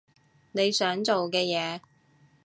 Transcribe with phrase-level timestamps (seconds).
[0.53, 1.79] 你想做嘅嘢？